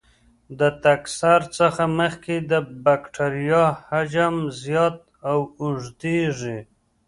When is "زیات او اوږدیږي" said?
4.63-6.59